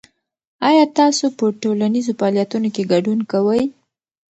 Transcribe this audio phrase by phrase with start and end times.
[0.69, 3.63] آیا تاسو په ټولنیزو فعالیتونو کې ګډون کوئ؟